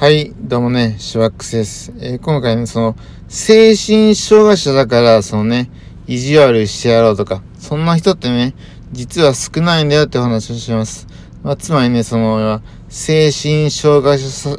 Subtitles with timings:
[0.00, 1.92] はい、どうもね、シュワックスです。
[2.00, 2.96] えー、今回ね、その、
[3.28, 5.70] 精神障害者だから、そのね、
[6.06, 8.54] 意地悪してやろうとか、そんな人ってね、
[8.92, 11.06] 実は少ないんだよってお話をします。
[11.42, 14.56] まあ、つまりね、その、精神障害者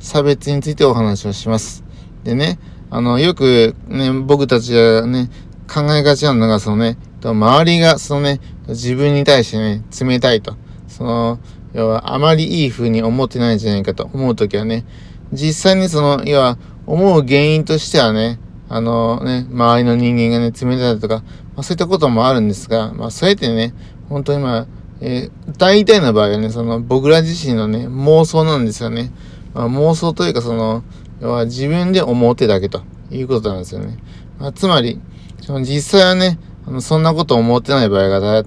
[0.00, 1.84] 差別についてお話をします。
[2.24, 2.58] でね、
[2.90, 5.30] あの、よくね、僕たちがね、
[5.72, 10.56] 考えがちなのが、そのね、周りが、そのね、自分に対してね、冷たいと。
[10.88, 11.38] その、
[11.76, 14.86] 要は、あまりいい風に思ってないんじゃないかと思うときはね、
[15.32, 21.22] 実際にその、要は、思う原因としてはね、あのね、周りの人間がね、冷たいとか、
[21.54, 23.74] まあそういったこともあるんですが、まあそうやってね、
[24.08, 24.66] 本当にまあ、
[25.00, 29.12] えー、大体の場合はね、その僕ら自身のね、妄想なんですよね。
[29.52, 30.82] まあ妄想というかその、
[31.20, 33.98] 要は自分で思ってだけということなんですよね。
[34.38, 35.00] まあつまり、
[35.42, 38.44] その実際はね、あのそんなこと思ってない場合が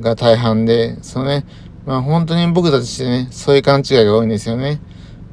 [0.00, 1.46] が大半で、そのね、
[1.86, 4.80] まあ本当に僕たちしてね、そういう勘違いが多いんですよね。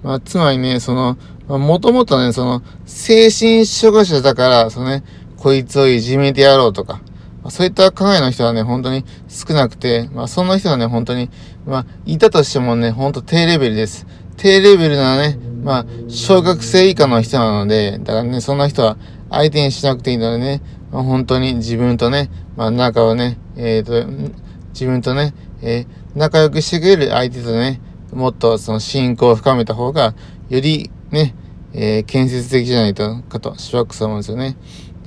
[0.03, 5.03] まあつまりね、その、もともとね、その、精神障害者だから、そのね、
[5.37, 7.01] こいつをいじめてやろうとか、
[7.41, 11.29] まあ、そういった考えの人はね、本当に少なくて、まあそんな人はね、本当に、
[11.65, 14.05] まあいたとしてもね、本当低レベルです。
[14.37, 18.97] 低レベルなね、まあ小学生以下の人なので、だからね、そんな人は
[19.29, 24.33] 相手にしなくていいのでね、まあ、本当に自分とね、まあ仲をね、えっ、ー、と、
[24.73, 27.81] 自分とね、えー、仲良くしてくれる相手とね、
[28.13, 30.13] もっとその信仰を深めた方が、
[30.49, 31.35] よりね、
[31.73, 34.57] えー、建設的じゃないと、かと、しばくさ思うんですよね。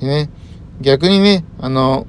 [0.01, 0.31] でね、
[0.81, 2.07] 逆にね、あの、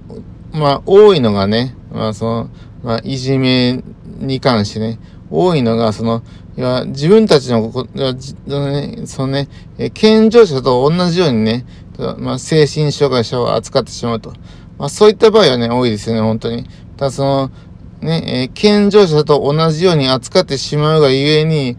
[0.54, 2.50] まあ、多いのがね、まあ、その、
[2.84, 3.84] まあ、いじめ
[4.20, 6.24] に関してね、多いのが、その、
[6.58, 9.50] いや、自分たちのこ、ね、そのね、
[9.94, 11.66] 健常者と同じようにね、
[12.18, 14.34] まあ、精神障害者を扱ってしまうと。
[14.78, 16.66] まあ、そういった場合はね、多いですよね、本当に。
[16.98, 17.52] ただその、
[18.02, 21.78] ね、えー、健常者と同じように扱ってしまうがゆえに、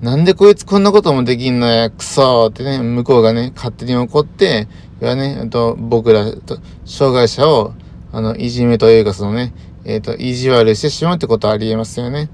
[0.00, 4.66] なんでこいつこんなこともできんのや、くそーってね、向こうがね、勝手に怒って、
[5.00, 7.74] いやね、と僕らと、障害者を、
[8.12, 12.30] あの、いじめというかそのね、えっ、ー、と、意地悪してしまうってことはありえますよね。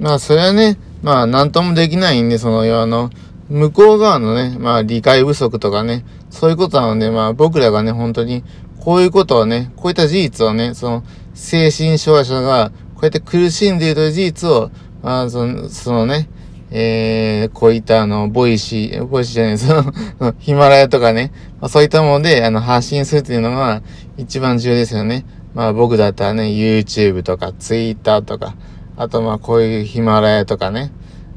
[0.00, 3.10] まあ、それはね、まあ、なんともできないんで、その、あの、
[3.48, 8.44] 向こう側のね、まあ、理解不足とかね、そういうことなので、まあ、僕らがね、本当に、
[8.80, 11.04] こういうことをね、こういった事実をね、その、
[11.34, 14.70] 精神障害者が、こうやって苦しんでいるという事実を、
[15.02, 16.28] まあ、その、そのね、
[16.70, 23.82] えー、こういったあの、ボイシー、ボイシーじゃない、その、 ヒマラヤとかね、まあ、そういったもので、あの、発信するというのが、
[24.16, 25.24] 一番重要ですよね。
[25.54, 28.54] まあ、僕だったらね、YouTube とか、Twitter とか、
[28.96, 30.92] あとまあ、こういうヒマラヤとかね、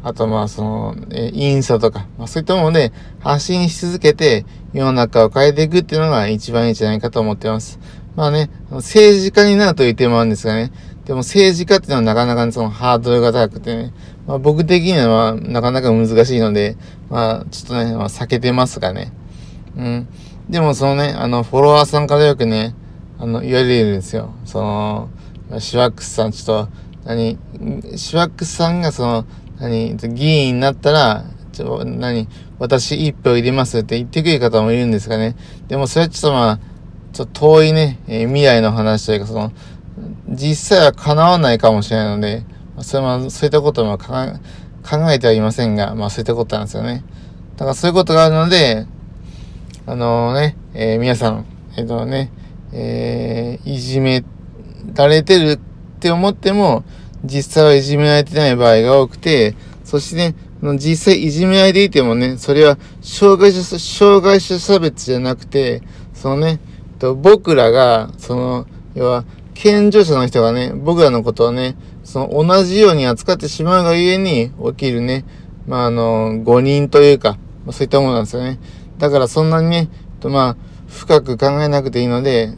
[0.06, 2.92] あとまあその、えインスタとか、まあそういったもので
[3.22, 7.80] 発信し続けて世の中を変えていくっていうのが一番いいんじゃないかと思ってます。
[8.16, 10.72] まあね、政治家になるというテーマなんですがね、
[11.06, 13.94] でも政治家っていうのはなかなかそのハードルが高くてね、
[14.26, 16.78] まあ僕的にはなかなか難しいので、
[17.10, 19.12] まあちょっとね、まあ避けてますがね。
[19.78, 20.08] うん。
[20.50, 22.76] でもそのね、あの、フォロワーさんからよくね、
[23.20, 24.34] あの、言われるんですよ。
[24.46, 25.10] その、
[25.60, 26.70] シュワックスさん、ちょっと、
[27.06, 27.38] 何、
[27.96, 29.26] シュワックスさんがその、
[29.60, 32.28] 何、議員になったら、ちょ、何、
[32.60, 35.36] 私一票入れますって言ってくる方もいるんですがね。
[35.68, 36.60] でもそれはちょっとまあ、
[37.16, 39.54] ちょっと遠いね、えー、未来の話というか、その、
[40.28, 42.44] 実際は叶わないかもしれないので、
[42.76, 44.06] まあ、それも、そういったことも考
[45.10, 47.06] えてはいませんが、まあそういったことなんですよね。
[47.56, 48.86] だからそういうことがあるので、
[49.86, 51.46] あの、ね、えー、皆さん、
[51.78, 52.34] えっ、とね、
[52.74, 54.26] えいじめ
[54.94, 55.60] られてるっ
[56.02, 56.84] て思っても、
[57.24, 59.56] 実際はいじめられてない場合が多くて、
[59.86, 60.36] そしてね、
[60.78, 65.82] 実際いじめられていてもね、それは障害者、障害者差別じゃなくて、
[66.14, 66.60] そのね、
[67.00, 75.26] と僕らが、その、要は、健常者の人がね、僕らのことをね、その同じように扱ってしまうがゆえに起きるね、
[75.68, 77.38] まあ、あの、誤認というか、
[77.72, 78.60] そういったものなんですよね。
[78.98, 79.90] だからそんなにね、
[80.20, 80.58] とまあ、
[80.88, 82.54] 深く考えなくていいので、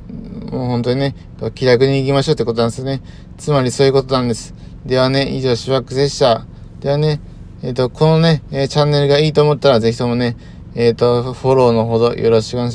[0.52, 1.16] もう本当にね、
[1.56, 3.02] 気楽に行きましょうってことなんですよね。
[3.38, 4.54] つまりそういうことなんです。
[4.86, 6.46] ではね、以上、シワックでした。
[6.80, 7.22] ではね、
[7.64, 10.38] えっ、ー、と、このね、え、チャンネルがいいと思ったら、ぜひともね、
[10.76, 12.68] えっ、ー、と、フォローのほどよろしくお願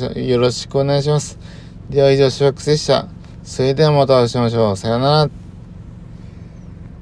[0.99, 1.39] いします。
[1.89, 3.07] では以上、主役拙者。
[3.43, 4.77] それではまたお会いしましょう。
[4.77, 5.42] さよなら。